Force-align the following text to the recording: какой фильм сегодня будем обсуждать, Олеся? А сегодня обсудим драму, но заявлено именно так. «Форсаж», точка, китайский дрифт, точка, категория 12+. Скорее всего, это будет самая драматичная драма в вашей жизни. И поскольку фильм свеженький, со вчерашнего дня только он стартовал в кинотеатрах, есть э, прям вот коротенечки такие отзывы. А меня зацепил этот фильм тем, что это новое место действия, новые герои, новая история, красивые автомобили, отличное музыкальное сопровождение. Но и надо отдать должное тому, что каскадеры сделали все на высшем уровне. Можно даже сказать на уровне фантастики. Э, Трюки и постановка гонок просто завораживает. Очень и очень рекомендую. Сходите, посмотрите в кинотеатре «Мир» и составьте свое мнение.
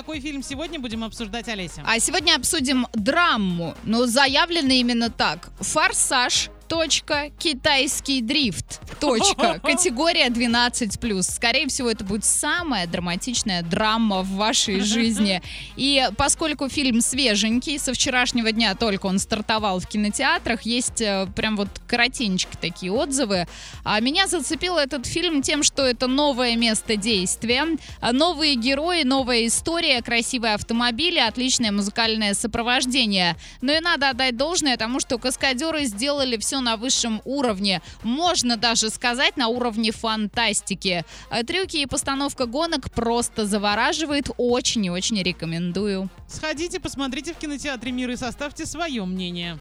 какой 0.00 0.20
фильм 0.20 0.42
сегодня 0.42 0.80
будем 0.80 1.04
обсуждать, 1.04 1.46
Олеся? 1.48 1.82
А 1.86 2.00
сегодня 2.00 2.34
обсудим 2.34 2.86
драму, 2.94 3.74
но 3.84 4.06
заявлено 4.06 4.72
именно 4.72 5.10
так. 5.10 5.50
«Форсаж», 5.60 6.48
точка, 6.70 7.30
китайский 7.36 8.22
дрифт, 8.22 8.80
точка, 9.00 9.58
категория 9.62 10.28
12+. 10.28 11.22
Скорее 11.22 11.66
всего, 11.66 11.90
это 11.90 12.04
будет 12.04 12.24
самая 12.24 12.86
драматичная 12.86 13.62
драма 13.62 14.22
в 14.22 14.28
вашей 14.36 14.78
жизни. 14.80 15.42
И 15.74 16.08
поскольку 16.16 16.68
фильм 16.68 17.00
свеженький, 17.00 17.76
со 17.80 17.92
вчерашнего 17.92 18.52
дня 18.52 18.76
только 18.76 19.06
он 19.06 19.18
стартовал 19.18 19.80
в 19.80 19.88
кинотеатрах, 19.88 20.62
есть 20.62 21.00
э, 21.00 21.26
прям 21.34 21.56
вот 21.56 21.68
коротенечки 21.88 22.56
такие 22.60 22.92
отзывы. 22.92 23.48
А 23.82 23.98
меня 23.98 24.28
зацепил 24.28 24.78
этот 24.78 25.06
фильм 25.06 25.42
тем, 25.42 25.64
что 25.64 25.84
это 25.84 26.06
новое 26.06 26.54
место 26.54 26.94
действия, 26.94 27.66
новые 28.00 28.54
герои, 28.54 29.02
новая 29.02 29.48
история, 29.48 30.00
красивые 30.02 30.54
автомобили, 30.54 31.18
отличное 31.18 31.72
музыкальное 31.72 32.32
сопровождение. 32.34 33.34
Но 33.60 33.72
и 33.72 33.80
надо 33.80 34.10
отдать 34.10 34.36
должное 34.36 34.76
тому, 34.76 35.00
что 35.00 35.18
каскадеры 35.18 35.86
сделали 35.86 36.36
все 36.36 36.59
на 36.60 36.76
высшем 36.76 37.20
уровне. 37.24 37.82
Можно 38.02 38.56
даже 38.56 38.90
сказать 38.90 39.36
на 39.36 39.48
уровне 39.48 39.92
фантастики. 39.92 41.04
Э, 41.30 41.42
Трюки 41.42 41.78
и 41.78 41.86
постановка 41.86 42.46
гонок 42.46 42.90
просто 42.90 43.46
завораживает. 43.46 44.30
Очень 44.36 44.86
и 44.86 44.90
очень 44.90 45.22
рекомендую. 45.22 46.08
Сходите, 46.28 46.80
посмотрите 46.80 47.34
в 47.34 47.38
кинотеатре 47.38 47.92
«Мир» 47.92 48.10
и 48.10 48.16
составьте 48.16 48.66
свое 48.66 49.04
мнение. 49.04 49.58